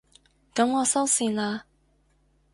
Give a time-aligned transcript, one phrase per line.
[0.55, 1.61] 噉我收線喇